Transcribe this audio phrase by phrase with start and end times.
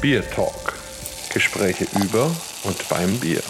[0.00, 0.78] Beer Talk.
[1.30, 2.34] Gespräche über
[2.64, 3.42] und beim Bier.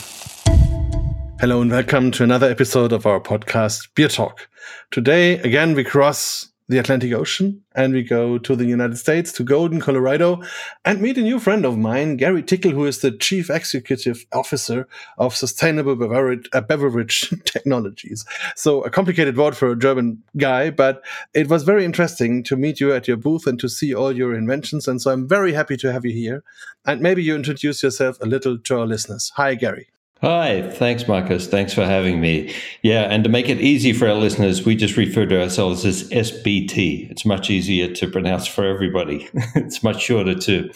[1.38, 4.48] Hello and welcome to another episode of our podcast, Beer Talk.
[4.90, 9.42] Today, again, we cross the Atlantic Ocean and we go to the United States, to
[9.42, 10.40] Golden, Colorado,
[10.84, 14.86] and meet a new friend of mine, Gary Tickle, who is the Chief Executive Officer
[15.18, 18.24] of Sustainable Beverage, uh, Beverage Technologies.
[18.54, 21.04] So a complicated word for a German guy, but
[21.34, 24.32] it was very interesting to meet you at your booth and to see all your
[24.32, 24.86] inventions.
[24.86, 26.44] And so I'm very happy to have you here.
[26.86, 29.32] And maybe you introduce yourself a little to our listeners.
[29.34, 29.88] Hi, Gary.
[30.22, 31.46] Hi, thanks, Markus.
[31.46, 32.54] Thanks for having me.
[32.82, 36.10] Yeah, and to make it easy for our listeners, we just refer to ourselves as
[36.10, 37.10] SBT.
[37.10, 39.30] It's much easier to pronounce for everybody.
[39.54, 40.70] it's much shorter too.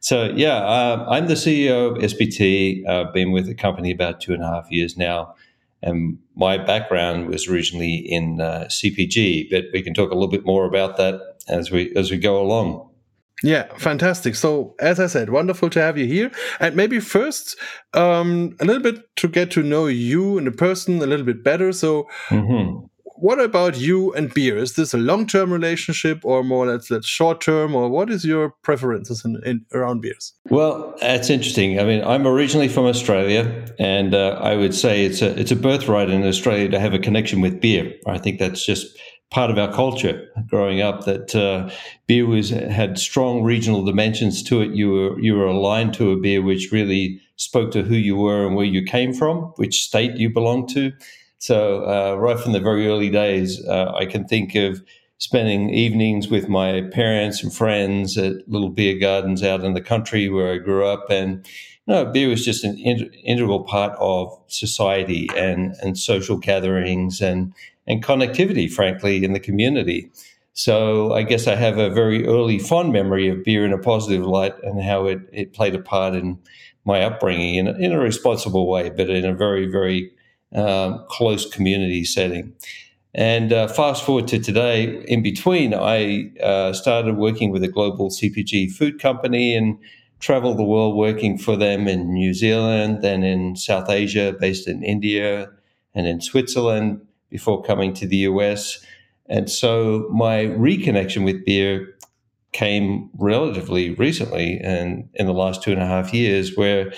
[0.00, 2.84] So, yeah, uh, I'm the CEO of SBT.
[2.88, 5.36] I've been with the company about two and a half years now.
[5.82, 10.44] And my background was originally in uh, CPG, but we can talk a little bit
[10.44, 12.89] more about that as we as we go along.
[13.42, 14.34] Yeah, fantastic.
[14.34, 16.30] So, as I said, wonderful to have you here.
[16.58, 17.56] And maybe first,
[17.94, 21.42] um, a little bit to get to know you and the person a little bit
[21.42, 21.72] better.
[21.72, 22.86] So, mm-hmm.
[23.16, 24.58] what about you and beer?
[24.58, 27.74] Is this a long term relationship or more let's let's short term?
[27.74, 30.34] Or what is your preferences in, in, around beers?
[30.50, 31.80] Well, that's interesting.
[31.80, 35.56] I mean, I'm originally from Australia, and uh, I would say it's a it's a
[35.56, 37.94] birthright in Australia to have a connection with beer.
[38.06, 38.98] I think that's just
[39.30, 41.70] part of our culture growing up that uh,
[42.06, 44.72] beer was had strong regional dimensions to it.
[44.72, 48.46] You were you were aligned to a beer which really spoke to who you were
[48.46, 50.92] and where you came from, which state you belonged to.
[51.38, 54.82] So uh, right from the very early days, uh, I can think of
[55.18, 60.28] spending evenings with my parents and friends at little beer gardens out in the country
[60.28, 61.46] where I grew up, and
[61.86, 67.20] you know, beer was just an in- integral part of society and and social gatherings
[67.20, 67.54] and
[67.86, 70.10] and connectivity, frankly, in the community.
[70.52, 74.26] So I guess I have a very early fond memory of beer in a positive
[74.26, 76.38] light and how it, it played a part in
[76.84, 80.10] my upbringing in a, in a responsible way, but in a very, very
[80.54, 82.52] um, close community setting.
[83.14, 88.08] And uh, fast forward to today, in between, I uh, started working with a global
[88.08, 89.78] CPG food company and
[90.20, 94.84] traveled the world working for them in New Zealand, then in South Asia, based in
[94.84, 95.50] India,
[95.94, 98.84] and in Switzerland, before coming to the US.
[99.26, 101.96] And so my reconnection with beer
[102.52, 106.92] came relatively recently and in the last two and a half years, where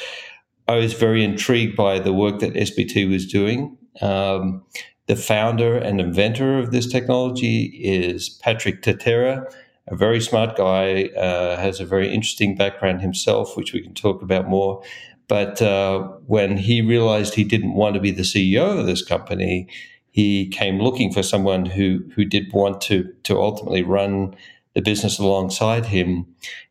[0.67, 3.77] I was very intrigued by the work that SBT was doing.
[4.01, 4.65] Um,
[5.07, 9.45] the founder and inventor of this technology is Patrick Tatera,
[9.89, 14.23] a very smart guy, uh, has a very interesting background himself, which we can talk
[14.23, 14.83] about more.
[15.29, 19.69] But uh, when he realized he didn't want to be the CEO of this company,
[20.13, 24.37] he came looking for someone who who did want to to ultimately run
[24.75, 26.27] the business alongside him.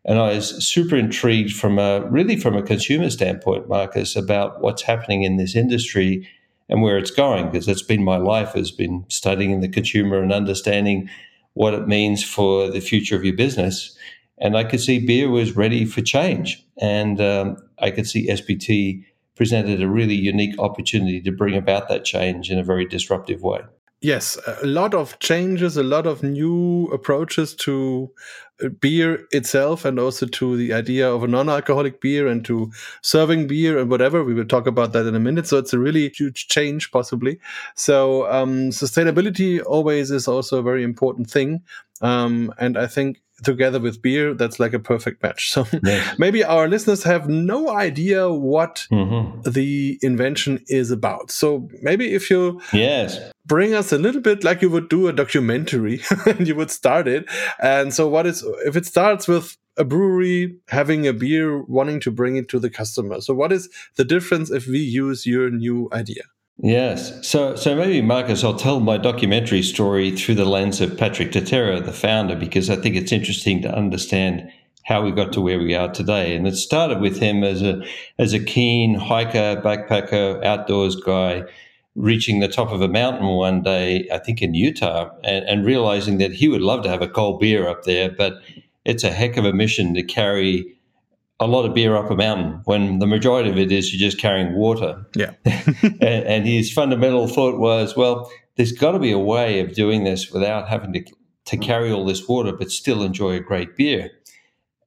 [0.06, 4.84] And I was super intrigued from a really from a consumer standpoint, Markus, about what's
[4.84, 6.28] happening in this industry
[6.70, 10.32] and where it's going, because that's been my life has been studying the consumer and
[10.32, 11.10] understanding
[11.54, 13.98] what it means for the future of your business.
[14.38, 16.66] And I could see beer was ready for change.
[16.80, 19.04] And um, I could see SBT
[19.42, 23.62] presented a really unique opportunity to bring about that change in a very disruptive way.
[24.00, 28.12] Yes, a lot of changes, a lot of new approaches to
[28.64, 32.72] uh, beer itself and also to the idea of a non-alcoholic beer and to
[33.02, 34.24] serving beer and whatever.
[34.24, 35.48] We will talk about that in a minute.
[35.48, 37.40] So it's a really huge change possibly.
[37.76, 41.64] So um, sustainability always is also a very important thing.
[42.02, 45.52] Um, and i think together with beer, that's like a perfect match.
[45.52, 46.18] So yes.
[46.18, 49.50] maybe our listeners have no idea what mm-hmm.
[49.50, 51.32] the invention is about.
[51.32, 55.14] So maybe if you yes bring us a little bit like you would do a
[55.14, 57.28] documentary and you would start it.
[57.60, 62.12] And so what is if it starts with a brewery having a beer wanting to
[62.12, 63.22] bring it to the customer.
[63.22, 66.24] So what is the difference if we use your new idea?
[66.64, 67.28] Yes.
[67.28, 71.84] So, so maybe, Markus, I'll tell my documentary story through the lens of Patrick Tatera,
[71.84, 74.48] the founder, because I think it's interesting to understand
[74.84, 76.36] how we got to where we are today.
[76.36, 77.84] And it started with him as a
[78.20, 81.44] as a keen hiker, backpacker, outdoors guy,
[81.96, 86.20] reaching the top of a mountain one day, I think in Utah, and, and realizing
[86.20, 88.34] that he would love to have a cold beer up there, but
[88.86, 90.78] it's a heck of a mission to carry
[91.42, 94.22] a lot of beer up a mountain when the majority of it is you're just
[94.22, 95.04] carrying water.
[95.16, 95.32] Yeah.
[96.00, 100.04] and, and, his fundamental thought was, well, there's got to be a way of doing
[100.04, 101.04] this without having to,
[101.46, 104.12] to carry all this water, but still enjoy a great beer.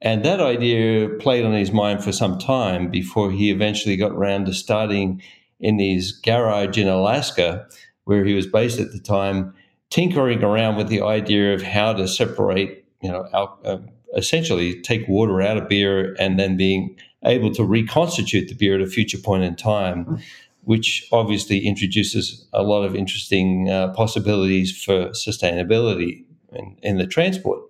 [0.00, 4.46] And that idea played on his mind for some time before he eventually got around
[4.46, 5.20] to starting
[5.58, 7.66] in his garage in Alaska,
[8.04, 9.54] where he was based at the time,
[9.90, 13.78] tinkering around with the idea of how to separate, you know, al- uh,
[14.16, 18.80] essentially take water out of beer and then being able to reconstitute the beer at
[18.80, 20.20] a future point in time,
[20.62, 27.60] which obviously introduces a lot of interesting uh, possibilities for sustainability in, in the transport.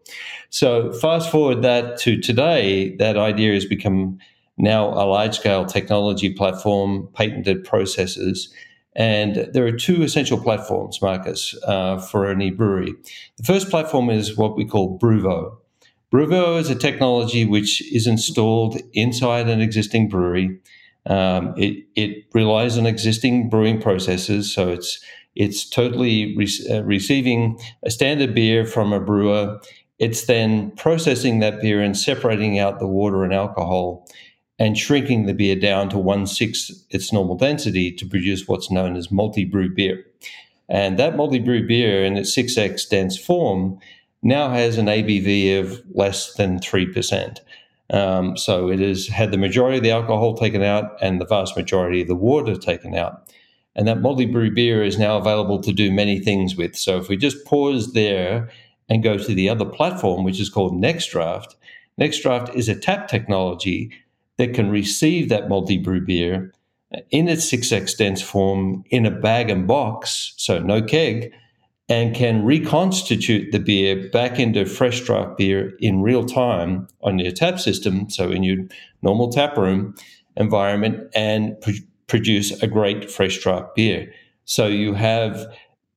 [0.50, 4.18] So, fast forward that to today, that idea has become
[4.56, 8.52] now a large scale technology platform, patented processes.
[8.96, 12.94] And there are two essential platforms, Markus, uh, for any brewery.
[13.36, 15.56] The first platform is what we call BrewVo.
[16.14, 20.56] BrewVo is a technology which is installed inside an existing brewery.
[21.06, 27.58] Um, it, it relies on existing brewing processes, so it's it's totally re- uh, receiving
[27.82, 29.60] a standard beer from a brewer.
[29.98, 34.08] It's then processing that beer and separating out the water and alcohol
[34.56, 38.94] and shrinking the beer down to one sixth its normal density to produce what's known
[38.94, 40.06] as multi brew beer.
[40.68, 43.80] And that multi brew beer in its 6x dense form
[44.24, 47.38] now has an ABV of less than 3%.
[47.90, 51.56] Um, so it has had the majority of the alcohol taken out and the vast
[51.56, 53.30] majority of the water taken out.
[53.76, 56.74] And that multi brew beer is now available to do many things with.
[56.76, 58.48] So if we just pause there
[58.88, 61.54] and go to the other platform, which is called NextDraft,
[62.00, 63.90] NextDraft is a tap technology
[64.38, 66.52] that can receive that multi brew beer
[67.10, 71.32] in its 6x dense form in a bag and box, so no keg,
[71.88, 77.32] and can reconstitute the beer back into fresh draft beer in real time on your
[77.32, 78.58] tap system, so in your
[79.02, 79.94] normal tap room
[80.36, 81.70] environment, and pr-
[82.06, 84.12] produce a great fresh draft beer.
[84.46, 85.46] So you have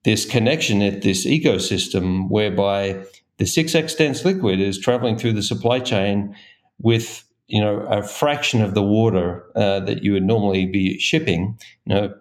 [0.03, 3.03] this connection at this ecosystem whereby
[3.37, 6.35] the 6x dense liquid is traveling through the supply chain
[6.79, 11.57] with you know a fraction of the water uh, that you would normally be shipping.
[11.85, 12.13] You know,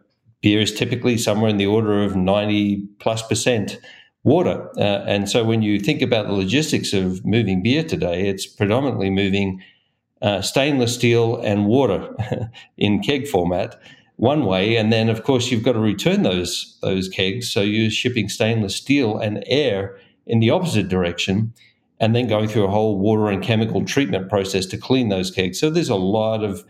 [0.42, 3.78] beer is typically somewhere in the order of ninety plus percent
[4.24, 8.46] water, uh, and so when you think about the logistics of moving beer today, it's
[8.46, 9.62] predominantly moving
[10.22, 12.14] uh, stainless steel and water
[12.76, 13.80] in keg format
[14.16, 17.90] one way, and then of course you've got to return those those kegs, so you're
[17.90, 21.52] shipping stainless steel and air in the opposite direction
[22.00, 25.58] and then going through a whole water and chemical treatment process to clean those kegs.
[25.58, 26.64] So there's a lot of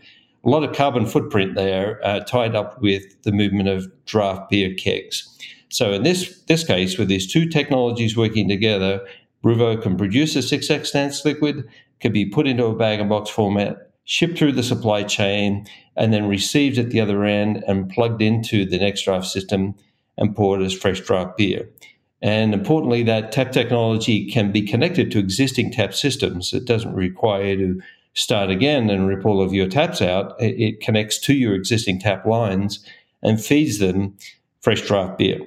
[0.47, 4.73] a lot of carbon footprint there uh, tied up with the movement of draft beer
[4.73, 5.27] kegs.
[5.69, 9.05] So in this this case, with these two technologies working together,
[9.43, 11.67] BrewVo can produce a 6x dense liquid,
[11.99, 15.67] can be put into a bag and box format, shipped through the supply chain,
[15.97, 19.75] and then received at the other end and plugged into the next draft system
[20.17, 21.67] and poured as fresh draft beer.
[22.21, 26.53] And importantly, that tap technology can be connected to existing tap systems.
[26.53, 27.81] It doesn't require you to
[28.17, 30.41] start again and rip all of your taps out.
[30.41, 32.83] It, it connects to your existing tap lines
[33.21, 34.17] and feeds them
[34.59, 35.39] fresh draft beer.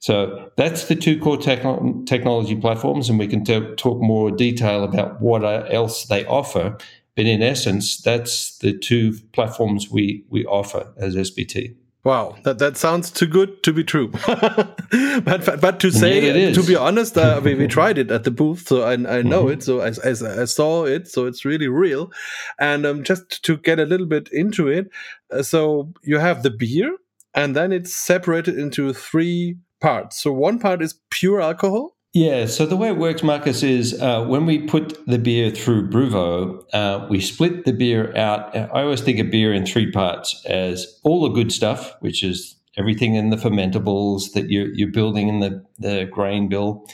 [0.00, 4.82] So that's the two core techn- technology platforms, and we can t- talk more detail
[4.82, 6.76] about what else they offer.
[7.14, 11.74] But in essence, that's the two platforms we, we offer as SBT.
[12.04, 14.08] Wow, that, that sounds too good to be true.
[14.28, 18.68] but but to say to be honest, uh, we, we tried it at the booth,
[18.68, 19.52] so I, I know mm -hmm.
[19.52, 19.62] it.
[19.64, 22.10] So I, I, I, saw it, so it's really real.
[22.58, 24.86] And um, just to get a little bit into it,
[25.34, 26.90] uh, so you have the beer,
[27.32, 30.22] and then it's separated into three parts.
[30.22, 31.97] So one part is pure alcohol.
[32.14, 35.90] Yeah, so the way it works, Markus, is uh, when we put the beer through
[35.90, 38.56] BrewVo, uh, we split the beer out.
[38.56, 42.56] I always think of beer in three parts as all the good stuff, which is
[42.78, 46.86] everything in the fermentables that you're, you're building in the, the grain bill,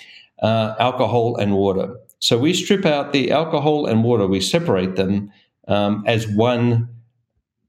[0.42, 1.94] uh, alcohol and water.
[2.18, 5.30] So we strip out the alcohol and water, we separate them
[5.68, 6.88] um, as one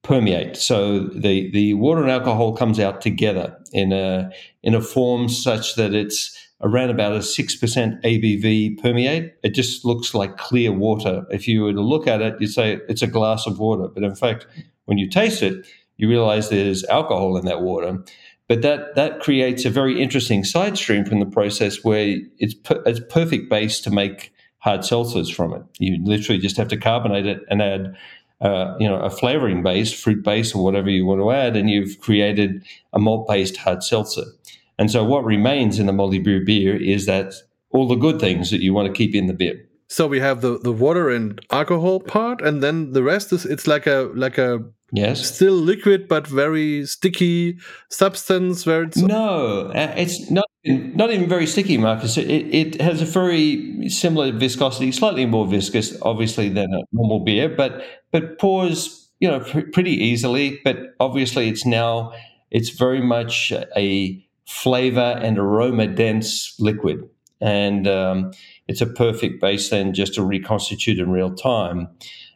[0.02, 0.58] permeate.
[0.58, 4.32] So the, the water and alcohol comes out together in a,
[4.64, 9.34] in a form such that it's around about a 6% ABV permeate.
[9.44, 11.26] It just looks like clear water.
[11.30, 13.88] If you were to look at it, you'd say it's a glass of water.
[13.88, 14.48] But in fact,
[14.86, 15.66] when you taste it,
[15.98, 18.00] you realize there's alcohol in that water.
[18.48, 22.82] But that, that creates a very interesting side stream from the process where it's, per,
[22.86, 25.64] it's perfect base to make hard seltzers from it.
[25.80, 27.96] You literally just have to carbonate it and add
[28.42, 31.70] uh, you know, a flavoring base, fruit base, or whatever you want to add, and
[31.70, 34.26] you've created a malt based hard seltzer.
[34.78, 37.34] And so what remains in the multi-brew beer is that
[37.72, 39.66] all the good things that you want to keep in the beer.
[39.88, 43.68] So we have the, the water and alcohol part, and then the rest is it's
[43.68, 48.66] like a like a yes still liquid but very sticky substance.
[48.66, 52.18] Where it's no, uh, it's not not even very sticky, Markus.
[52.18, 57.48] It, it has a very similar viscosity, slightly more viscous, obviously, than a normal beer,
[57.48, 60.60] but but pours you know pr- pretty easily.
[60.64, 62.12] But obviously, it's now
[62.50, 67.10] it's very much a flavor and aroma dense liquid.
[67.42, 68.32] And um,
[68.68, 71.90] it's a perfect base then just to reconstitute in real time.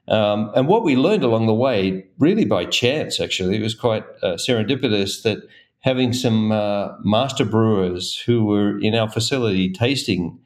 [0.07, 4.03] Um, and what we learned along the way, really by chance, actually, it was quite
[4.23, 5.37] uh, serendipitous that
[5.81, 10.39] having some uh, master brewers who were in our facility tasting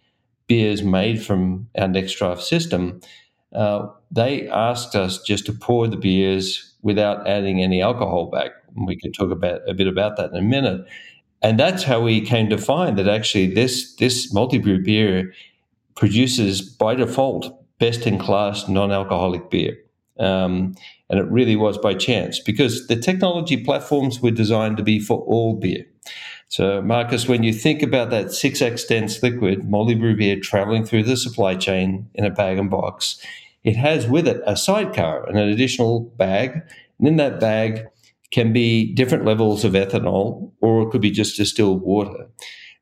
[0.48, 3.00] beers made from our next draft system,
[3.56, 8.52] uh, they asked us just to pour the beers without adding any alcohol back.
[8.76, 10.86] And we can talk about a bit about that in a minute.
[11.44, 15.34] And that's how we came to find that actually this this multi brew beer
[15.96, 19.78] produces by default best in class non alcoholic beer.
[20.20, 20.76] Um,
[21.10, 25.20] and it really was by chance because the technology platforms were designed to be for
[25.22, 25.86] all beer.
[26.48, 31.04] So, Markus, when you think about that 6x dense liquid, multi brew beer traveling through
[31.04, 33.20] the supply chain in a bag and box,
[33.64, 36.62] it has with it a sidecar and an additional bag.
[37.00, 37.88] And in that bag
[38.34, 42.28] can be different levels of ethanol, or it could be just distilled water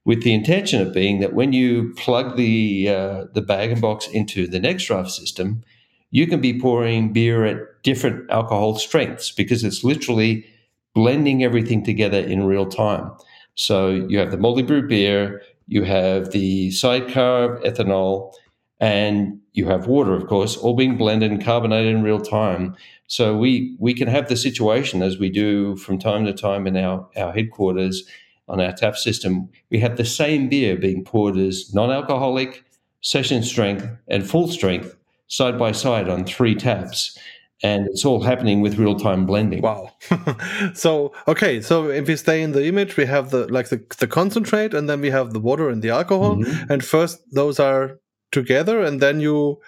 [0.06, 4.08] with the intention of being that when you plug the uh, the bag and box
[4.08, 5.64] into the next draft system,
[6.10, 10.46] you can be pouring beer at different alcohol strengths because it's literally
[10.94, 13.12] blending everything together in real time.
[13.56, 18.34] So you have the multi brew beer, you have the sidecar ethanol,
[18.80, 22.76] and you have water, of course, all being blended and carbonated in real time.
[23.12, 26.78] So we we can have the situation as we do from time to time in
[26.78, 28.06] our, our headquarters
[28.48, 32.64] on our tap system, we have the same beer being poured as non alcoholic,
[33.02, 34.96] session strength, and full strength
[35.28, 37.18] side by side on three taps.
[37.62, 39.62] And it's all happening with real time blending.
[39.62, 39.92] Wow.
[40.74, 41.60] so, okay.
[41.60, 44.90] So, if we stay in the image, we have the like the, the concentrate, and
[44.90, 46.38] then we have the water and the alcohol.
[46.38, 46.72] Mm-hmm.
[46.72, 48.00] And first, those are
[48.32, 49.60] together, and then you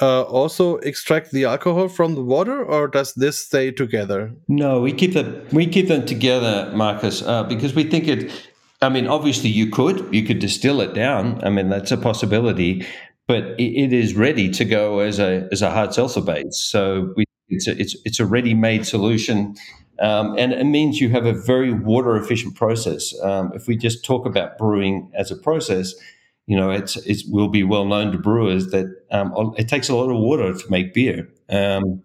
[0.00, 4.32] uh, also extract the alcohol from the water, or does this stay together?
[4.48, 5.46] No, we keep them.
[5.52, 8.32] We keep them together, Marcus, uh, because we think it.
[8.80, 11.42] I mean, obviously, you could you could distill it down.
[11.44, 12.86] I mean, that's a possibility,
[13.28, 16.56] but it, it is ready to go as a as a hard seltzer base.
[16.56, 19.54] So we, it's a, it's it's a ready made solution.
[20.00, 23.14] Um, and it means you have a very water efficient process.
[23.22, 25.94] Um, if we just talk about brewing as a process,
[26.46, 29.94] you know, it's it will be well known to brewers that um, it takes a
[29.94, 31.28] lot of water to make beer.
[31.48, 32.02] Um,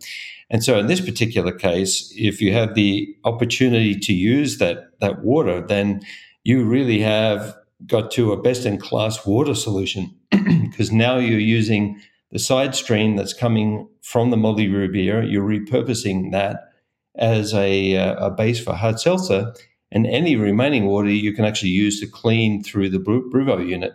[0.49, 5.23] and so, in this particular case, if you have the opportunity to use that that
[5.23, 6.01] water, then
[6.43, 11.99] you really have got to a best in class water solution because now you're using
[12.31, 15.23] the side stream that's coming from the brew beer.
[15.23, 16.71] You're repurposing that
[17.15, 19.53] as a, uh, a base for hard seltzer,
[19.91, 23.93] and any remaining water you can actually use to clean through the BrewVo unit.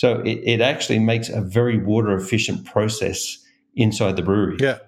[0.00, 3.36] So it, it actually makes a very water efficient process
[3.74, 4.56] inside the brewery.
[4.58, 4.78] Yeah.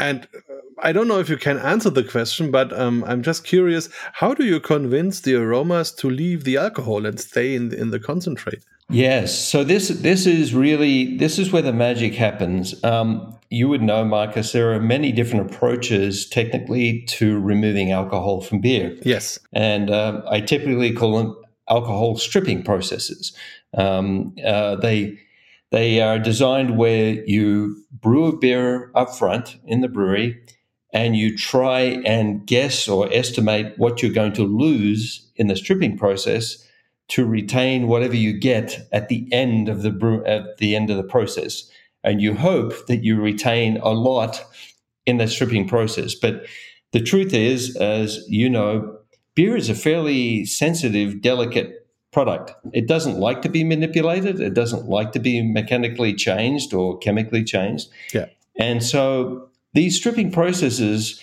[0.00, 3.44] And uh, I don't know if you can answer the question, but um, I'm just
[3.44, 7.90] curious how do you convince the aromas to leave the alcohol and stay in, in
[7.90, 8.64] the concentrate?
[8.88, 12.82] Yes, so this this is really this is where the magic happens.
[12.82, 18.62] Um, you would know, Markus, there are many different approaches technically to removing alcohol from
[18.62, 18.96] beer.
[19.02, 21.36] Yes, and um, I typically call them
[21.68, 23.32] alcohol stripping processes.
[23.76, 25.18] Um, uh, they
[25.70, 30.40] they are designed where you brew a beer up front in the brewery
[30.92, 35.98] and you try and guess or estimate what you're going to lose in the stripping
[35.98, 36.66] process
[37.08, 40.96] to retain whatever you get at the end of the brew, at the end of
[40.96, 41.70] the process.
[42.04, 44.44] And you hope that you retain a lot
[45.04, 46.14] in the stripping process.
[46.14, 46.46] But
[46.92, 48.96] the truth is as you know
[49.34, 51.77] beer is a fairly sensitive delicate
[52.18, 52.52] product.
[52.72, 54.40] It doesn't like to be manipulated.
[54.40, 57.90] It doesn't like to be mechanically changed or chemically changed.
[58.12, 58.26] Yeah.
[58.58, 61.22] And so these stripping processes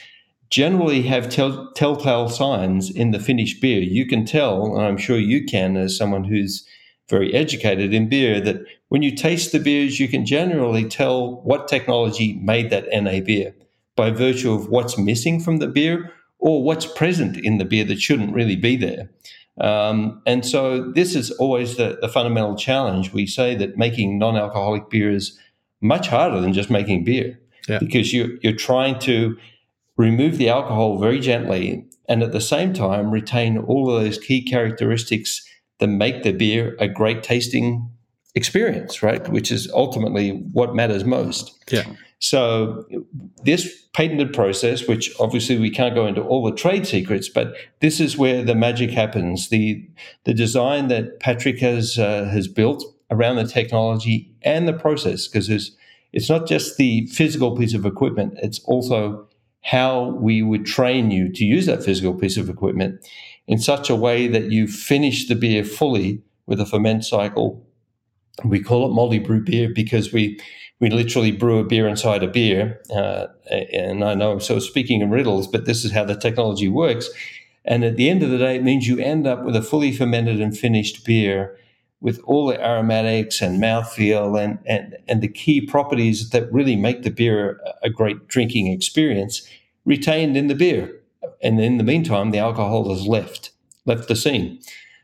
[0.50, 3.82] generally have tell, telltale signs in the finished beer.
[3.82, 6.66] You can tell, and I'm sure you can as someone who's
[7.10, 11.68] very educated in beer, that when you taste the beers, you can generally tell what
[11.68, 13.54] technology made that NA beer
[13.98, 18.00] by virtue of what's missing from the beer or what's present in the beer that
[18.00, 19.10] shouldn't really be there.
[19.59, 23.13] Um, and so this is always the, the fundamental challenge.
[23.13, 25.38] We say that making non-alcoholic beer is
[25.81, 27.79] much harder than just making beer yeah.
[27.79, 29.38] because you, you're trying to
[29.97, 34.43] remove the alcohol very gently and at the same time retain all of those key
[34.43, 35.43] characteristics
[35.79, 37.89] that make the beer a great tasting
[38.35, 39.27] experience, right?
[39.29, 41.57] Which is ultimately what matters most.
[41.71, 41.85] Yeah.
[42.25, 42.86] So
[43.44, 48.00] this patented process, which obviously we can't go into all the trade secrets, but this
[48.00, 49.50] is where the magic happens.
[49.50, 49.88] The
[50.24, 55.51] the design that Patrick has uh, has built around the technology and the process, because
[55.51, 55.70] it's
[56.13, 59.27] it's not just the physical piece of equipment; it's also
[59.62, 63.08] how we would train you to use that physical piece of equipment
[63.46, 67.63] in such a way that you finish the beer fully with a ferment cycle
[68.44, 70.39] we call it multi brew beer because we
[70.79, 72.82] we literally brew a beer inside a beer.
[72.94, 76.15] Uh, and I know I'm sort of speaking in riddles, but this is how the
[76.15, 77.10] technology works.
[77.63, 79.91] And at the end of the day, it means you end up with a fully
[79.91, 81.58] fermented and finished beer
[82.01, 87.03] with all the aromatics and mouthfeel and, and, and the key properties that really make
[87.03, 89.48] the beer a great drinking experience
[89.86, 91.01] retained in the beer.
[91.41, 93.51] And in the meantime, the alcohol has left,
[93.86, 94.60] left the scene.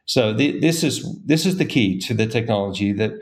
[0.06, 3.14] So the, this is this is the key to the technology that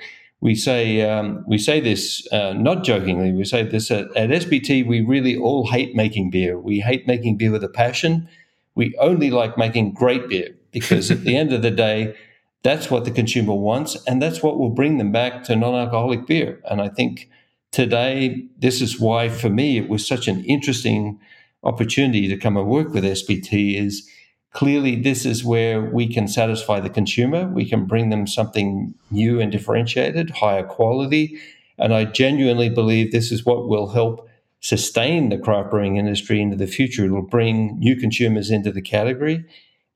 [0.42, 3.32] we say um, we say this uh, not jokingly.
[3.32, 4.88] We say this at, at SBT.
[4.88, 6.58] We really all hate making beer.
[6.58, 8.30] We hate making beer with a passion.
[8.76, 12.16] We only like making great beer because at the end of the day,
[12.64, 16.62] that's what the consumer wants, and that's what will bring them back to non-alcoholic beer.
[16.70, 17.30] And I think
[17.72, 21.20] today, this is why for me it was such an interesting
[21.64, 23.76] opportunity to come and work with SBT.
[23.76, 24.10] Is
[24.54, 27.48] clearly this is where we can satisfy the consumer.
[27.48, 31.40] We can bring them something new and differentiated, higher quality.
[31.78, 34.28] And I genuinely believe this is what will help
[34.62, 37.06] sustain the craft brewing industry into the future.
[37.06, 39.46] It'll bring new consumers into the category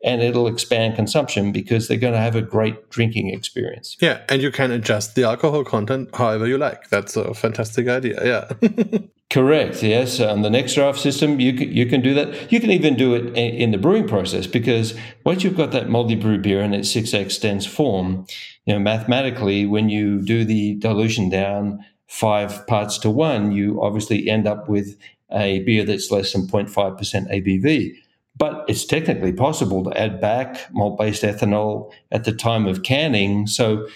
[0.03, 3.95] and it'll expand consumption because they're going to have a great drinking experience.
[4.01, 6.89] Yeah, and you can adjust the alcohol content however you like.
[6.89, 8.19] That's a fantastic idea.
[8.23, 8.69] Yeah.
[9.33, 9.81] Correct.
[9.81, 12.51] Yes, on the next draft system, you can, you can do that.
[12.51, 14.93] You can even do it in the brewing process because
[15.25, 18.27] once you've got that multi-brew beer in its six x dense form,
[18.67, 24.29] you know mathematically, when you do the dilution down five parts to one, you obviously
[24.29, 24.99] end up with
[25.31, 27.95] a beer that's less than 0.5% ABV.
[28.37, 33.47] But it's technically possible to add back malt-based ethanol at the time of canning.
[33.47, 33.87] So,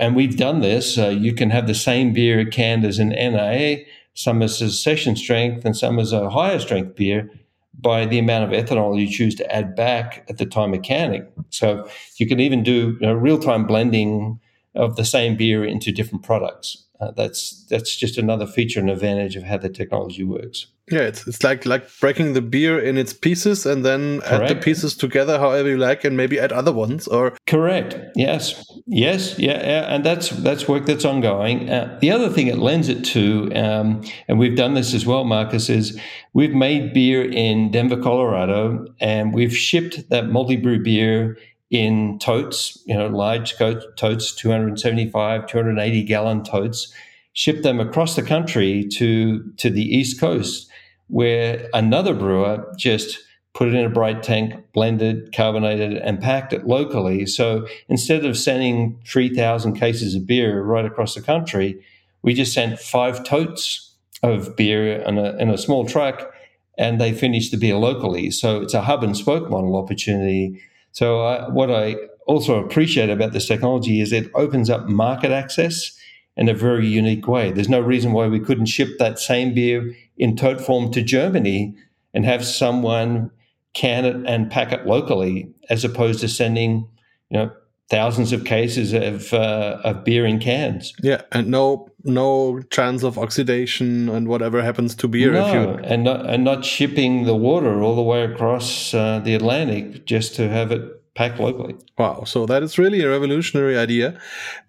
[0.00, 0.98] and we've done this.
[0.98, 3.84] Uh, you can have the same beer canned as an NA
[4.14, 7.30] some as a session strength and some as a higher strength beer
[7.78, 11.26] by the amount of ethanol you choose to add back at the time of canning.
[11.50, 14.40] So you can even do you know, real time blending
[14.74, 16.84] of the same beer into different products.
[17.00, 20.66] Uh, that's that's just another feature and advantage of how the technology works.
[20.90, 24.50] Yeah, it's it's like like breaking the beer in its pieces and then Correct.
[24.50, 27.08] add the pieces together however you like, and maybe add other ones.
[27.08, 27.96] Or Correct.
[28.16, 28.64] Yes.
[28.86, 29.38] Yes.
[29.38, 29.66] Yeah.
[29.66, 29.94] yeah.
[29.94, 31.70] And that's that's work that's ongoing.
[31.70, 35.24] Uh, the other thing it lends it to, um, and we've done this as well,
[35.24, 35.98] Markus, is
[36.34, 41.38] we've made beer in Denver, Colorado, and we've shipped that multi brew beer
[41.70, 46.92] in totes, you know, large totes, 275, 280 gallon totes,
[47.32, 50.70] ship them across the country to, to the East Coast,
[51.08, 53.18] where another brewer just
[53.54, 57.24] put it in a bright tank, blended, carbonated, and packed it locally.
[57.26, 61.80] So instead of sending 3,000 cases of beer right across the country,
[62.22, 66.32] we just sent five totes of beer in a, in a small truck
[66.76, 68.30] and they finished the beer locally.
[68.32, 70.60] So it's a hub and spoke model opportunity
[70.94, 71.96] so, uh, what I
[72.28, 75.90] also appreciate about this technology is it opens up market access
[76.36, 77.50] in a very unique way.
[77.50, 81.74] There's no reason why we couldn't ship that same beer in tote form to Germany
[82.12, 83.30] and have someone
[83.74, 86.88] can it and pack it locally, as opposed to sending,
[87.28, 87.52] you know,
[87.90, 90.94] thousands of cases of uh, of beer in cans.
[91.02, 95.32] Yeah, and no no chance of oxidation and whatever happens to beer.
[95.32, 95.68] No, you...
[95.84, 100.34] and not and not shipping the water all the way across uh, the Atlantic just
[100.36, 101.76] to have it packed locally.
[101.98, 104.18] Wow, so that is really a revolutionary idea.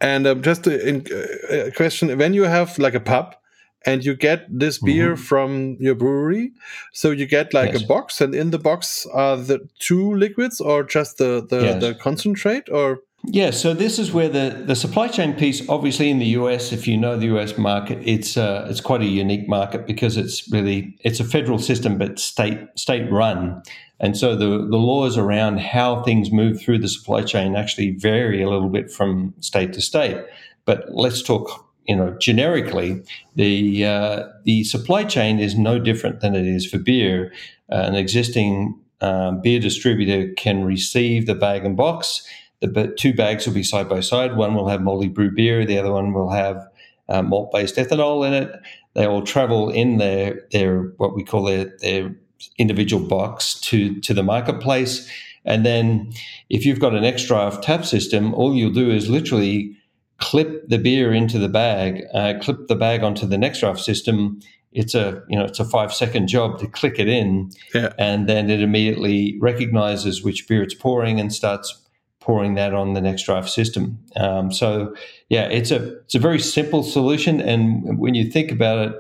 [0.01, 3.35] And um, just a, a, question: when you have like a pub
[3.85, 5.23] and you get this beer mm-hmm.
[5.23, 6.51] from your brewery.
[6.93, 7.83] So you get like yes.
[7.83, 11.81] a box, and in the box are the two liquids, or just the the, yes.
[11.81, 16.19] the concentrate, or yeah, so this is where the, the supply chain piece, obviously in
[16.19, 19.87] the US, if you know the US market, it's uh, it's quite a unique market
[19.87, 23.61] because it's really it's a federal system but state state run,
[23.99, 28.41] and so the the laws around how things move through the supply chain actually vary
[28.41, 30.17] a little bit from state to state.
[30.65, 33.03] But let's talk you know, generically,
[33.35, 37.31] the uh, the supply chain is no different than it is for beer.
[37.71, 42.27] Uh, an existing um, beer distributor can receive the bag and box.
[42.61, 44.35] The two bags will be side by side.
[44.35, 45.65] One will have multi brew beer.
[45.65, 46.67] The other one will have
[47.09, 48.59] uh, malt based ethanol in it.
[48.93, 52.15] They will travel in their their what we call their their
[52.57, 55.09] individual box to to the marketplace.
[55.47, 56.11] And then,
[56.49, 59.74] if you've got an X draft tap system, all you'll do is literally
[60.19, 64.39] clip the beer into the bag, uh, clip the bag onto the next draft system.
[64.71, 67.93] It's a you know it's a five second job to click it in, yeah.
[67.97, 71.81] and then it immediately recognizes which beer it's pouring and starts
[72.19, 73.99] pouring that on the next draft system.
[74.15, 74.95] Um, so
[75.29, 78.95] yeah, it's a it's a very simple solution, and when you think about it,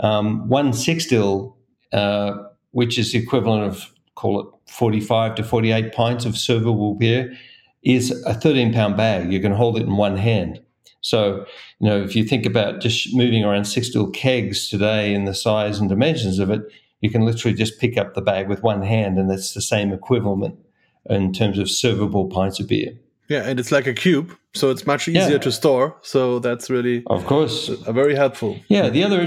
[0.00, 1.54] um, one sixtel,
[1.92, 2.34] uh,
[2.72, 6.98] which is the equivalent of call it forty five to forty eight pints of servable
[6.98, 7.34] beer
[7.84, 9.32] is a 13 pound bag.
[9.32, 10.60] You can hold it in one hand.
[11.00, 11.44] So,
[11.80, 15.34] you know, if you think about just moving around six little kegs today in the
[15.34, 16.62] size and dimensions of it,
[17.02, 19.92] you can literally just pick up the bag with one hand, and that's the same
[19.92, 20.58] equivalent
[21.10, 22.92] in terms of servable pints of beer.
[23.28, 25.38] Yeah, and it's like a cube, so it's much easier yeah.
[25.38, 25.96] to store.
[26.00, 28.58] So that's really, of course, a very helpful.
[28.68, 29.20] Yeah, the other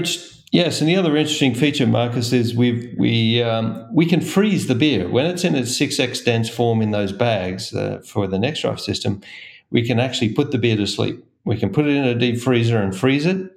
[0.52, 4.74] yes, and the other interesting feature, Markus, is we we um, we can freeze the
[4.74, 8.38] beer when it's in its six x dense form in those bags uh, for the
[8.38, 9.20] NexDraft system.
[9.70, 11.24] We can actually put the beer to sleep.
[11.44, 13.50] We can put it in a deep freezer and freeze it.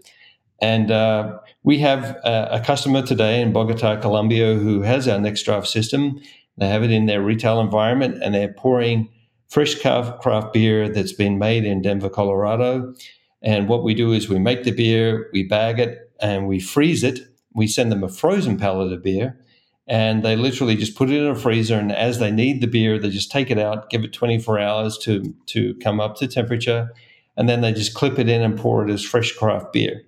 [0.61, 5.65] And uh, we have a, a, customer today in Bogota, Colombia, who has our NexDraft
[5.65, 6.21] system.
[6.57, 9.09] They have it in their retail environment, and they're pouring
[9.49, 12.93] fresh craft beer that's been made in Denver, Colorado.
[13.41, 17.03] And what we do is we make the beer, we bag it, and we freeze
[17.03, 17.19] it.
[17.53, 19.39] We send them a frozen pallet of beer,
[19.87, 21.77] and they literally just put it in a freezer.
[21.77, 24.97] And as they need the beer, they just take it out, give it 24 hours
[24.99, 26.89] to to come up to temperature,
[27.35, 30.01] and then they just clip it in and pour it as fresh craft beer.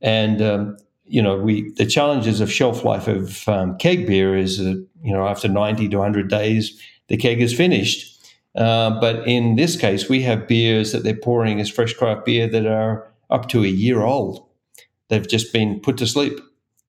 [0.00, 4.58] And um, you know, we the challenges of shelf life of um, keg beer is
[4.58, 8.16] that you know after 90 to 100 days, the keg is finished
[8.56, 12.48] uh, but in this case, we have beers that they're pouring as fresh craft beer
[12.48, 14.45] that are up to a year old.
[15.08, 16.40] They've just been put to sleep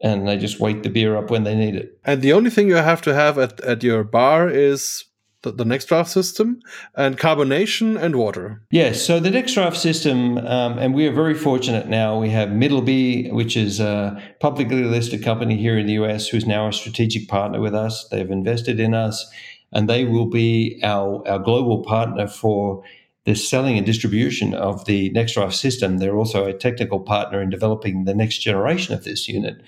[0.01, 1.99] and they just wait the beer up when they need it.
[2.03, 5.05] And the only thing you have to have at, at your bar is
[5.41, 6.59] the, the NexDraft system
[6.95, 8.61] and carbonation and water.
[8.71, 12.19] Yes, so the next draft system, um, and we are very fortunate now.
[12.19, 16.67] We have Middleby, which is a publicly listed company here in the US, who's now
[16.67, 18.07] a strategic partner with us.
[18.09, 19.29] They've invested in us
[19.71, 22.83] and they will be our, our global partner for
[23.27, 25.97] the selling and distribution of the NexDraft system.
[25.97, 29.61] They're also a technical partner in developing the next generation of this unit.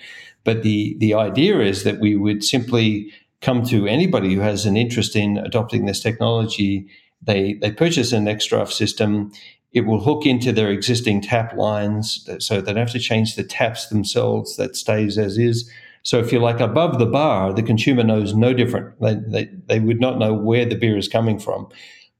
[0.44, 4.78] But the, the idea is that we would simply come to anybody who has an
[4.78, 6.88] interest in adopting this technology.
[7.20, 9.30] They, they purchase an NexDraft system.
[9.74, 13.44] It will hook into their existing tap lines, so they don't have to change the
[13.44, 14.56] taps themselves.
[14.56, 15.70] That stays as is
[16.02, 18.98] so if you're like above the bar, the consumer knows no different.
[19.00, 21.68] They, they, they would not know where the beer is coming from.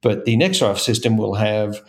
[0.03, 1.81] But the NexDraft system will have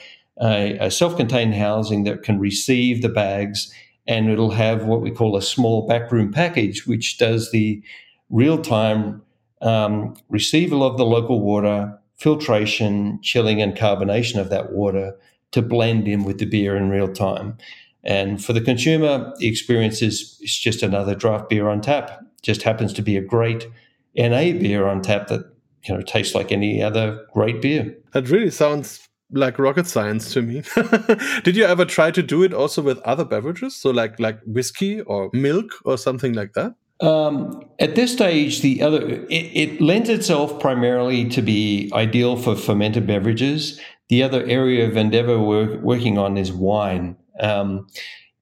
[0.41, 3.73] a, a self-contained housing that can receive the bags
[4.07, 7.81] and it'll have what we call a small backroom package, which does the
[8.29, 9.21] real-time
[9.61, 15.15] um, receival of the local water, filtration, chilling, and carbonation of that water
[15.51, 17.57] to blend in with the beer in real time.
[18.03, 22.23] And for the consumer, the experience is, is just another draft beer on tap.
[22.41, 23.67] Just happens to be a great
[24.15, 25.45] NA beer on tap that
[25.83, 27.95] you know tastes like any other great beer.
[28.13, 30.63] That really sounds like rocket science to me.
[31.43, 35.01] Did you ever try to do it also with other beverages, so like like whiskey
[35.01, 36.75] or milk or something like that?
[37.01, 42.55] Um, at this stage, the other it, it, lends itself primarily to be ideal for
[42.55, 43.79] fermented beverages.
[44.09, 47.15] The other area of endeavor we're working on is wine.
[47.39, 47.87] Um,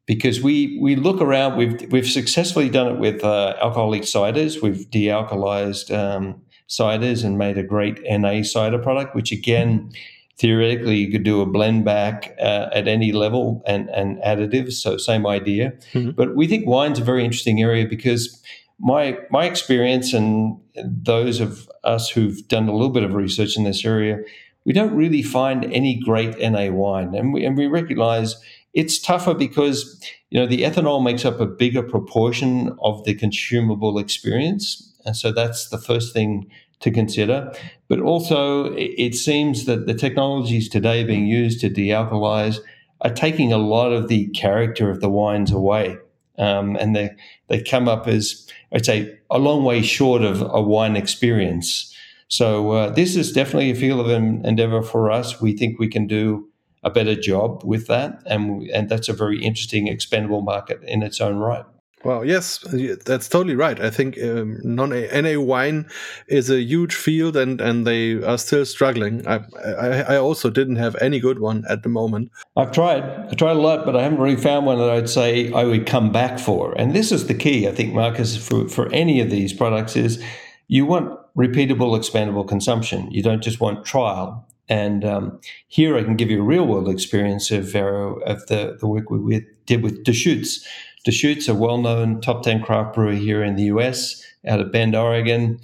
[0.05, 4.61] because we we look around, we've we've successfully done it with uh, alcoholic ciders.
[4.61, 9.91] We've dealcoholized um, ciders and made a great NA cider product, which again,
[10.37, 14.73] theoretically, you could do a blend back uh, at any level and and additives.
[14.73, 15.73] So same idea.
[15.93, 16.11] Mm-hmm.
[16.11, 18.41] But we think wine's a very interesting area because
[18.79, 23.63] my my experience and those of us who've done a little bit of research in
[23.63, 24.19] this area,
[24.65, 28.35] we don't really find any great NA wine, and we and we recognize
[28.73, 33.99] it's tougher because you know the ethanol makes up a bigger proportion of the consumable
[33.99, 37.51] experience, and so that's the first thing to consider.
[37.87, 42.59] But also, it seems that the technologies today being used to dealkalize
[43.01, 45.97] are taking a lot of the character of the wines away,
[46.37, 47.11] um, and they
[47.47, 51.95] they come up as I'd say a long way short of a wine experience.
[52.27, 55.41] So uh, this is definitely a field of endeavor for us.
[55.41, 56.47] We think we can do
[56.83, 61.19] a better job with that, and and that's a very interesting expendable market in its
[61.19, 61.65] own right.
[62.05, 62.59] Well, yes,
[63.05, 63.79] that's totally right.
[63.79, 65.85] I think um, non NA wine
[66.27, 69.27] is a huge field, and, and they are still struggling.
[69.27, 72.31] I, I, I also didn't have any good one at the moment.
[72.55, 75.51] I've tried, I tried a lot, but I haven't really found one that I'd say
[75.51, 76.73] I would come back for.
[76.79, 80.23] And this is the key, I think, Markus, for for any of these products is
[80.69, 83.11] you want repeatable, expandable consumption.
[83.11, 84.45] You don't just want trial.
[84.69, 88.77] And um, here I can give you a real world experience of, uh, of the,
[88.79, 90.63] the work we did with Deschutes.
[91.05, 94.95] Deschutes, a well known top 10 craft brewer here in the US, out of Bend,
[94.95, 95.59] Oregon.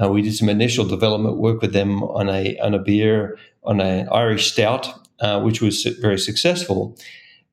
[0.00, 3.80] Uh, we did some initial development work with them on a, on a beer, on
[3.80, 4.88] an Irish stout,
[5.20, 6.96] uh, which was very successful.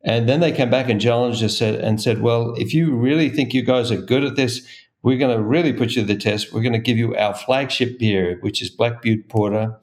[0.04, 3.54] And then they came back and challenged us and said, well, if you really think
[3.54, 4.62] you guys are good at this,
[5.02, 6.54] we're going to really put you to the test.
[6.54, 9.76] We're going to give you our flagship beer, which is Black Butte Porter.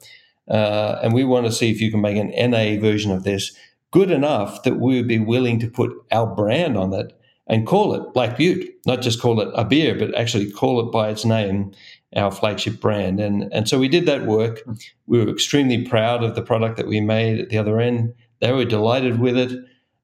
[0.47, 3.53] Uh, and we want to see if you can make an NA version of this
[3.91, 7.13] good enough that we would be willing to put our brand on it
[7.47, 10.91] and call it Black Butte, not just call it a beer, but actually call it
[10.91, 11.71] by its name,
[12.15, 13.19] our flagship brand.
[13.19, 14.61] And, and so we did that work.
[15.07, 18.13] We were extremely proud of the product that we made at the other end.
[18.39, 19.51] They were delighted with it.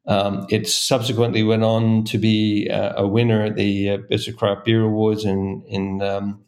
[0.06, 4.38] Um, it subsequently went on to be uh, a winner at the uh, Best of
[4.38, 6.44] Craft Beer Awards in in um,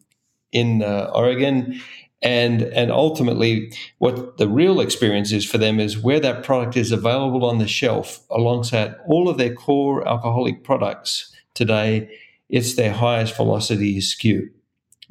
[0.51, 1.79] in uh, Oregon,
[2.21, 6.91] and and ultimately, what the real experience is for them is where that product is
[6.91, 12.09] available on the shelf alongside all of their core alcoholic products today.
[12.49, 14.49] It's their highest velocity SKU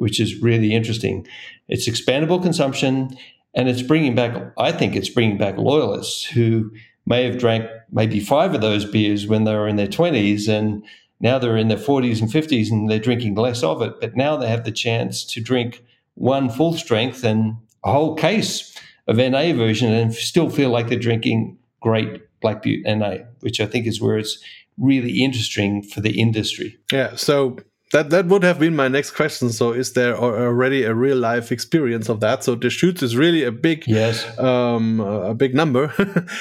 [0.01, 1.27] which is really interesting.
[1.68, 3.18] It's expandable consumption,
[3.53, 4.35] and it's bringing back.
[4.57, 6.73] I think it's bringing back loyalists who
[7.05, 10.83] may have drank maybe five of those beers when they were in their 20s and
[11.20, 14.01] now they're in their 40s and 50s and they're drinking less of it.
[14.01, 15.83] But now they have the chance to drink
[16.14, 20.99] one full strength and a whole case of NA version and still feel like they're
[20.99, 24.38] drinking great Black Butte NA, which I think is where it's
[24.79, 26.79] really interesting for the industry.
[26.92, 27.16] Yeah.
[27.16, 27.59] So
[27.92, 29.50] that that would have been my next question.
[29.50, 32.44] So, is there already a real life experience of that?
[32.44, 35.92] So, the Deschutes is really a big, yes, um, a big number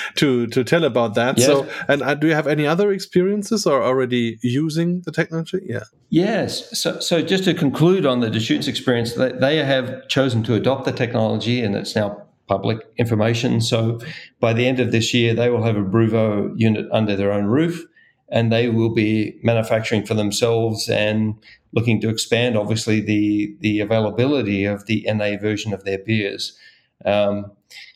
[0.15, 1.37] to to tell about that.
[1.37, 1.47] Yes.
[1.47, 5.61] So, and uh, do you have any other experiences or already using the technology?
[5.65, 5.83] Yeah.
[6.09, 6.79] Yes.
[6.79, 10.85] So, so just to conclude on the Deschutes experience, they, they have chosen to adopt
[10.85, 13.61] the technology, and it's now public information.
[13.61, 13.99] So,
[14.39, 17.45] by the end of this year, they will have a BrewVo unit under their own
[17.45, 17.85] roof
[18.31, 21.35] and they will be manufacturing for themselves and
[21.73, 26.57] looking to expand, obviously, the, the availability of the NA version of their beers.
[27.05, 27.51] Um,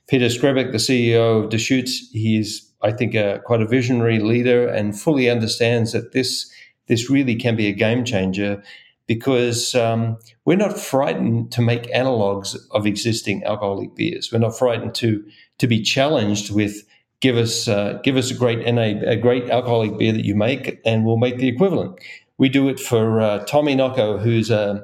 [0.07, 4.99] Peter Skrebek, the CEO of Deschutes, he's, I think, a, quite a visionary leader and
[4.99, 6.51] fully understands that this,
[6.87, 8.61] this really can be a game changer
[9.07, 14.31] because um, we're not frightened to make analogs of existing alcoholic beers.
[14.31, 15.23] We're not frightened to,
[15.57, 16.83] to be challenged with
[17.23, 20.79] give us uh, give us a great NA, a great alcoholic beer that you make,
[20.86, 21.97] and we'll make the equivalent.
[22.38, 24.81] We do it for uh, Tommyknocker, who's uh,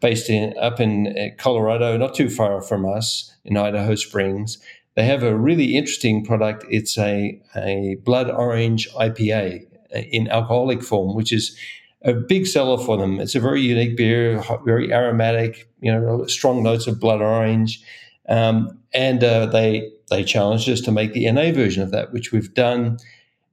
[0.00, 4.58] based in up in uh, Colorado, not too far from us in Idaho Springs.
[4.94, 6.64] They have a really interesting product.
[6.70, 11.58] It's a a blood orange IPA uh, in alcoholic form, which is
[12.02, 13.18] a big seller for them.
[13.18, 17.82] It's a very unique beer, very aromatic, you know, strong notes of blood orange,
[18.28, 22.32] um, and uh, they they challenged us to make the NA version of that, which
[22.32, 22.98] we've done,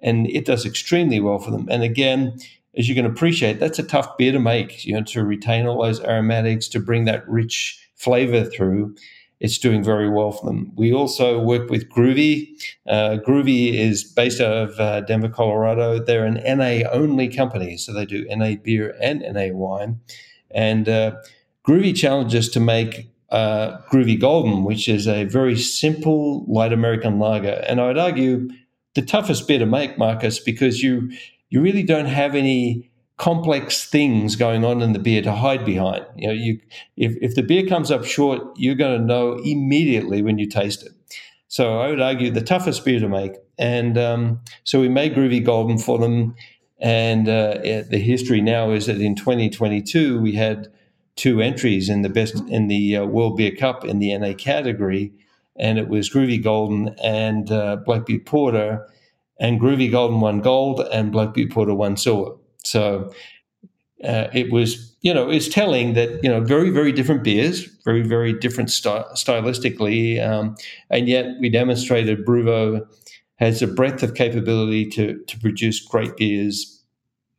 [0.02, 1.68] and it does extremely well for them.
[1.70, 2.38] And again,
[2.78, 4.86] as you can appreciate, that's a tough beer to make.
[4.86, 8.96] You know, to retain all those aromatics, to bring that rich flavor through.
[9.40, 10.74] It's doing very well for them.
[10.76, 12.50] We also work with Grüvi.
[12.86, 15.98] Uh, Grüvi is based out of uh, Denver, Colorado.
[15.98, 20.02] They're an NA only company, so they do NA beer and NA wine.
[20.52, 21.16] And uh,
[21.66, 27.20] Grüvi challenges us to make uh, Grüvi Golden, which is a very simple light American
[27.20, 27.64] lager.
[27.68, 28.50] And I'd argue
[28.96, 31.12] the toughest beer to make, Markus, because you
[31.50, 36.06] you really don't have any complex things going on in the beer to hide behind.
[36.16, 36.60] You know, you
[36.96, 40.84] if, if the beer comes up short, you're going to know immediately when you taste
[40.84, 40.94] it.
[41.48, 43.34] So I would argue the toughest beer to make.
[43.58, 46.36] And um, so we made Grüvi Golden for them.
[46.80, 47.58] And uh,
[47.90, 50.72] the history now is that in 2022 we had
[51.20, 55.12] two entries in the best in the uh, World Beer Cup in the NA category,
[55.58, 58.88] and it was Grüvi Golden and uh, Black Porter,
[59.40, 62.36] and Grüvi Golden won gold and Black Porter won silver.
[62.64, 63.12] So
[64.04, 68.02] uh, it was, you know, it's telling that you know very very different beers, very
[68.02, 70.56] very different sty- stylistically, um,
[70.90, 72.88] and yet we demonstrated BrewVo
[73.36, 76.79] has a breadth of capability to to produce great beers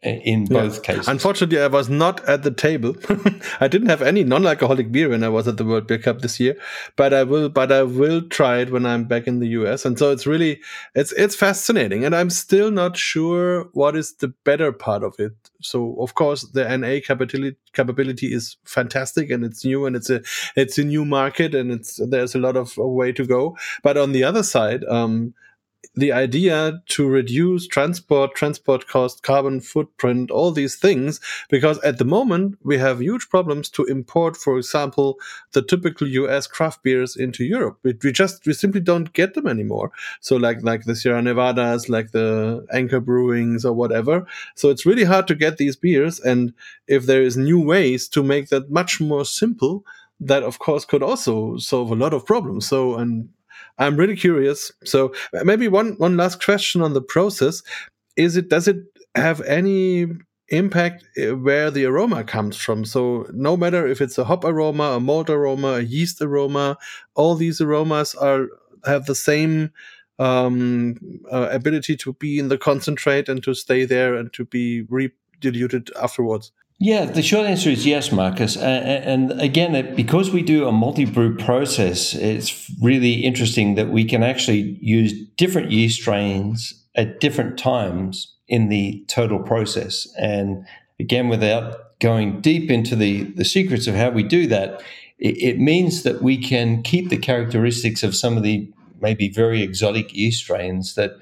[0.02, 0.80] in both yeah.
[0.80, 1.08] cases.
[1.08, 2.94] Unfortunately, I was not at the table.
[3.60, 6.40] I didn't have any non-alcoholic beer when I was at the World Beer Cup this
[6.40, 6.56] year,
[6.96, 7.50] but I will.
[7.50, 9.84] But I will try it when I'm back in the US.
[9.84, 10.60] And so it's really
[10.94, 15.32] it's it's fascinating, and I'm still not sure what is the better part of it.
[15.60, 20.22] So of course, the NA capability capability is fantastic, and it's new, and it's a
[20.56, 23.56] it's a new market, and it's there's a lot of way to go.
[23.82, 25.34] But on the other side, um,
[25.94, 32.04] the idea to reduce transport, transport cost, carbon footprint, all these things, because at the
[32.04, 35.18] moment we have huge problems to import, for example,
[35.52, 37.78] the typical US craft beers into Europe.
[37.82, 39.90] We, we just, we simply don't get them anymore.
[40.20, 44.26] So like, like the Sierra Nevadas, like the Anchor Brewings or whatever.
[44.54, 46.20] So it's really hard to get these beers.
[46.20, 46.54] And
[46.86, 49.84] if there is new ways to make that much more simple,
[50.20, 52.68] that of course could also solve a lot of problems.
[52.68, 53.30] So, and
[53.80, 54.70] I'm really curious.
[54.84, 57.62] So maybe one one last question on the process:
[58.16, 58.76] Is it does it
[59.16, 60.06] have any
[60.50, 62.84] impact uh, where the aroma comes from?
[62.84, 66.78] So no matter if it's a hop aroma, a malt aroma, a yeast aroma,
[67.16, 68.48] all these aromas are
[68.86, 69.72] have the same
[70.18, 70.96] um,
[71.32, 75.90] uh, ability to be in the concentrate and to stay there and to be rediluted
[76.00, 76.52] afterwards?
[76.82, 78.56] Yeah, the short answer is yes, Markus.
[78.56, 84.22] And again, because we do a multi brew process, it's really interesting that we can
[84.22, 90.08] actually use different yeast strains at different times in the total process.
[90.18, 90.64] And
[90.98, 94.82] again, without going deep into the, the secrets of how we do that,
[95.18, 99.62] it, it means that we can keep the characteristics of some of the maybe very
[99.62, 101.12] exotic yeast strains that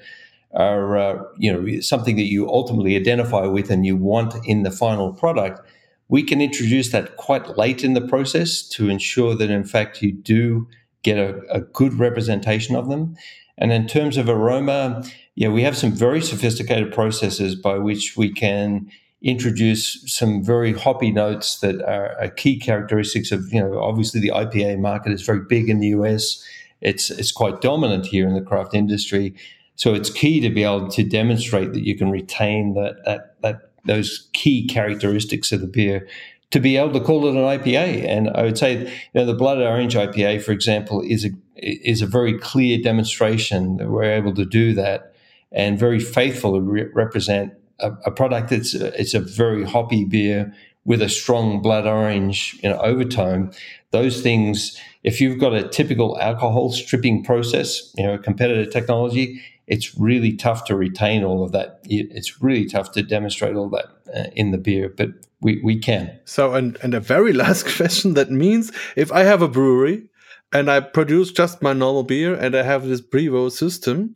[0.53, 4.71] are uh, you know something that you ultimately identify with and you want in the
[4.71, 5.61] final product
[6.07, 10.11] we can introduce that quite late in the process to ensure that in fact you
[10.11, 10.67] do
[11.03, 13.15] get a, a good representation of them.
[13.57, 15.03] And in terms of aroma
[15.35, 18.89] yeah we have some very sophisticated processes by which we can
[19.21, 24.29] introduce some very hoppy notes that are, are key characteristics of you know obviously the
[24.29, 26.43] ipa market is very big in the us
[26.81, 29.35] it's it's quite dominant here in the craft industry
[29.79, 33.71] so it's key to be able to demonstrate that you can retain that that that
[33.85, 36.05] those key characteristics of the beer
[36.51, 38.05] to be able to call it an IPA.
[38.05, 42.01] And I would say, you know, the Blood Orange IPA, for example, is a is
[42.01, 45.13] a very clear demonstration that we're able to do that
[45.49, 50.53] and very faithfully re- represent a, a, product that's a, it's a very hoppy beer
[50.85, 53.51] with a strong blood orange you know, overtone.
[53.91, 59.95] Those things, if you've got a typical alcohol stripping process, you know, competitive technology, it's
[59.97, 61.79] really tough to retain all of that.
[61.85, 65.09] It's really tough to demonstrate all that uh, in the beer, but
[65.41, 66.19] we, we can.
[66.25, 70.09] So, and, and a very last question that means if I have a brewery
[70.51, 74.15] and I produce just my normal beer and I have this BrewVo system,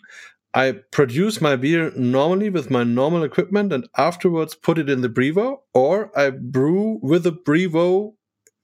[0.55, 5.09] I produce my beer normally with my normal equipment and afterwards put it in the
[5.09, 8.13] BrewVo, or I brew with a BrewVo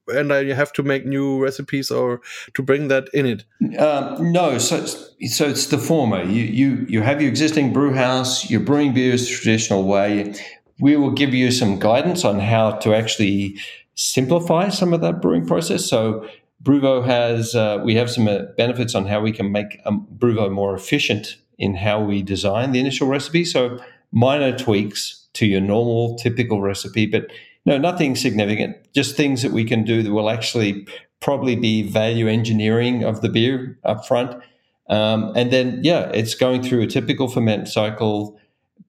[0.10, 2.22] and I have to make new recipes or
[2.54, 3.46] to bring that in it?
[3.78, 6.24] Um, no, so so it's the former.
[6.24, 8.50] You you you have your existing brew house.
[8.50, 10.34] You're brewing beers the traditional way.
[10.80, 13.58] We will give you some guidance on how to actually
[13.96, 15.86] simplify some of that brewing process.
[15.86, 16.26] So
[16.64, 20.52] BrewVo has uh, we have some uh, benefits on how we can make um, BrewVo
[20.52, 23.44] more efficient in how we design the initial recipe.
[23.46, 23.80] So
[24.12, 27.32] minor tweaks to your normal typical recipe, but
[27.66, 28.78] no, nothing significant.
[28.94, 30.88] Just things that we can do that will actually
[31.20, 34.42] probably be value engineering of the beer up front.
[34.90, 38.40] Um, and then, yeah, it's going through a typical ferment cycle,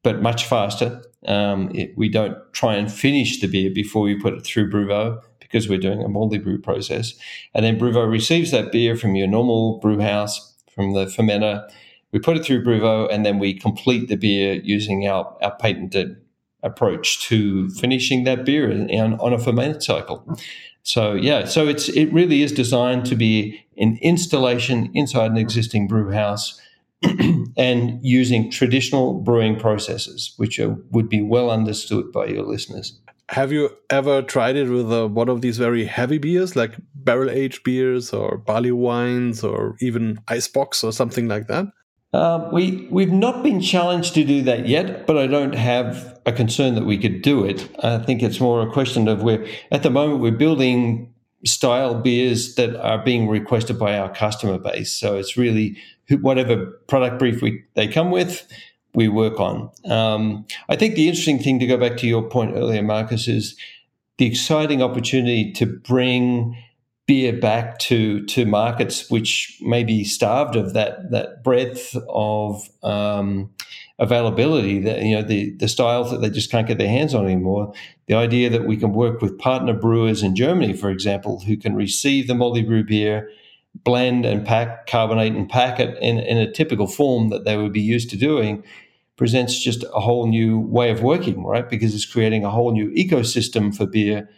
[0.02, 1.02] but much faster.
[1.26, 5.20] Um, it, we don't try and finish the beer before we put it through BrewVo
[5.40, 7.14] because we're doing a multi brew process.
[7.54, 11.68] And then BrewVo receives that beer from your normal brew house, from the fermenter.
[12.12, 16.16] We put it through BrewVo, and then we complete the beer using our, our patented
[16.62, 20.38] approach to finishing that beer on, on a fermented cycle.
[20.82, 25.88] So yeah, so it's it really is designed to be an installation inside an existing
[25.88, 26.60] brew house
[27.56, 32.98] and using traditional brewing processes, which are, would be well understood by your listeners.
[33.28, 37.30] Have you ever tried it with uh, one of these very heavy beers, like barrel
[37.30, 41.66] aged beers or barley wines or even Eisbock or something like that?
[42.12, 46.36] Uh, we we've not been challenged to do that yet, but I don't have a
[46.36, 47.68] concern that we could do it.
[47.84, 51.12] I think it's more a question of where at the moment we're building
[51.44, 54.92] style beers that are being requested by our customer base.
[54.92, 55.76] So it's really
[56.20, 58.46] whatever product brief we they come with,
[58.94, 59.70] we work on.
[59.84, 63.56] Um, I think the interesting thing to go back to your point earlier, Markus, is
[64.18, 66.56] the exciting opportunity to bring
[67.06, 73.50] beer back to to markets which may be starved of that that breadth of um,
[74.00, 77.26] availability that you know the the styles that they just can't get their hands on
[77.26, 77.72] anymore.
[78.06, 81.76] The idea that we can work with partner brewers in Germany, for example, who can
[81.76, 83.30] receive the multi brew beer,
[83.84, 87.72] blend and pack, carbonate and pack it in, in a typical form that they would
[87.72, 88.64] be used to doing,
[89.16, 91.68] presents just a whole new way of working, right?
[91.68, 94.28] Because it's creating a whole new ecosystem for beer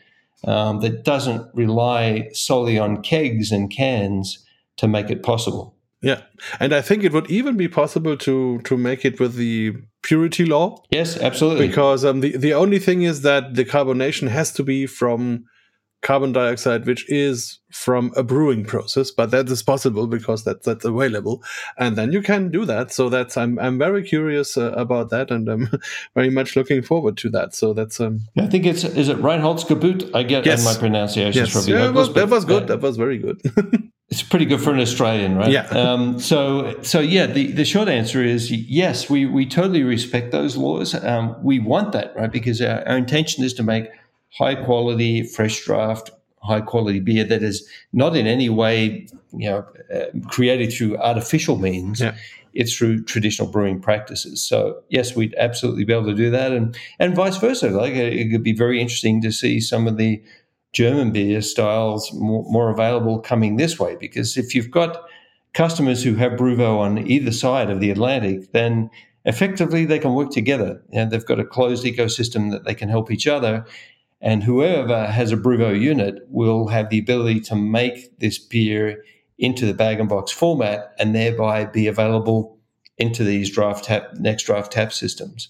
[0.44, 4.44] um, that doesn't rely solely on kegs and cans
[4.76, 5.76] to make it possible.
[6.02, 6.22] Yeah,
[6.58, 10.44] and I think it would even be possible to to make it with the purity
[10.44, 10.82] law.
[10.90, 11.68] Yes, absolutely.
[11.68, 15.44] Because um, the the only thing is that the carbonation has to be from
[16.02, 20.84] carbon dioxide, which is from a brewing process, but that is possible because that, that's
[20.84, 21.42] available.
[21.78, 22.92] And then you can do that.
[22.92, 25.68] So that's, I'm, I'm very curious uh, about that and I'm
[26.14, 27.54] very much looking forward to that.
[27.54, 30.14] So that's, um, I think it's, is it Reinheitsgebot?
[30.14, 30.64] I get yes.
[30.64, 31.66] my pronunciation yes.
[31.66, 31.76] you.
[31.76, 32.66] Yeah, was, that was good.
[32.66, 33.40] that was very good.
[34.12, 35.50] it's pretty good for an Australian, right?
[35.50, 35.66] Yeah.
[35.68, 40.54] Um, so, so yeah, the, the short answer is yes, we, we totally respect those
[40.54, 40.94] laws.
[40.94, 42.30] Um, we want that, right?
[42.30, 43.86] Because our, our intention is to make
[44.36, 46.10] high quality, fresh draft,
[46.42, 51.56] high quality beer that is not in any way, you know, uh, created through artificial
[51.56, 52.02] means.
[52.02, 52.14] Yeah.
[52.52, 54.46] it's through traditional brewing practices.
[54.46, 57.70] So yes, we'd absolutely be able to do that, and and vice versa.
[57.70, 60.22] Like it could be very interesting to see some of the
[60.72, 65.04] German beer styles more, more available coming this way, because if you've got
[65.52, 68.90] customers who have BrewVo on either side of the Atlantic, then
[69.24, 70.82] effectively they can work together.
[70.92, 73.66] And they've got a closed ecosystem that they can help each other.
[74.20, 79.04] And whoever has a BrewVo unit will have the ability to make this beer
[79.38, 82.56] into the bag and box format and thereby be available
[82.98, 85.48] into these draft tap next draft tap systems.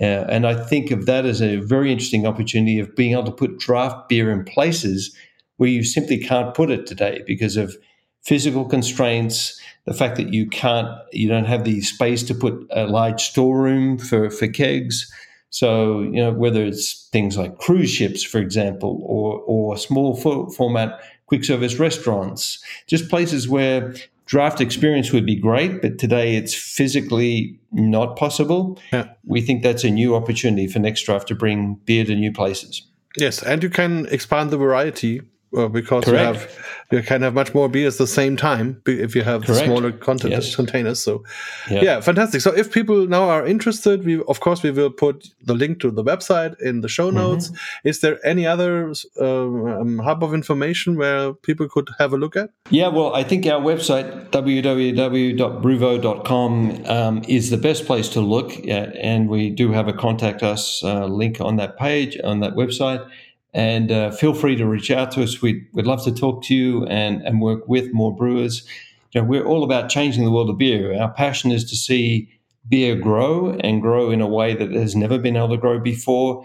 [0.00, 3.32] Uh, and I think of that as a very interesting opportunity of being able to
[3.32, 5.14] put draft beer in places
[5.56, 7.76] where you simply can't put it today because of
[8.22, 12.86] physical constraints, the fact that you can't, you don't have the space to put a
[12.86, 15.10] large storeroom for, for kegs.
[15.50, 21.00] So, you know, whether it's things like cruise ships, for example, or, or small format
[21.26, 23.94] quick service restaurants, just places where
[24.28, 28.78] draft experience would be great, but today it's physically not possible.
[28.92, 29.08] Yeah.
[29.24, 32.86] We think that's a new opportunity for Next Draft to bring beer to new places.
[33.16, 35.22] Yes, and you can expand the variety
[35.56, 36.20] uh, because Correct.
[36.20, 36.58] you have
[36.90, 40.32] you can have much more beer at the same time if you have smaller content
[40.32, 40.56] yes.
[40.56, 41.00] containers.
[41.00, 41.22] So,
[41.70, 41.82] yeah.
[41.82, 42.00] yeah.
[42.00, 42.40] fantastic.
[42.40, 45.90] So, if people now are interested, we of course we will put the link to
[45.90, 47.48] the website in the show notes.
[47.48, 47.88] Mm-hmm.
[47.88, 52.48] Is there any other um, hub of information where people could have a look at?
[52.70, 58.96] Yeah, well, I think our website www.brewvo.com um, is the best place to look at,
[58.96, 63.06] and we do have a contact us uh, link on that page on that website.
[63.54, 65.40] And uh, feel free to reach out to us.
[65.40, 68.66] We'd, we'd love to talk to you and, and work with more brewers.
[69.12, 70.94] You know, we're all about changing the world of beer.
[71.00, 72.28] Our passion is to see
[72.68, 76.44] beer grow and grow in a way that has never been able to grow before,